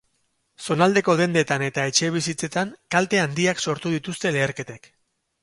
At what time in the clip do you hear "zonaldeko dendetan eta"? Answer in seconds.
0.67-1.83